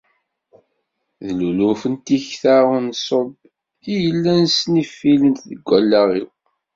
D 1.25 1.27
luluf 1.39 1.81
n 1.93 1.95
tikta 2.05 2.55
ur 2.73 2.79
nṣub 2.89 3.31
i 3.93 3.93
yellan 4.03 4.43
snififent 4.57 5.37
deg 5.49 5.65
allaɣ-iw. 5.77 6.29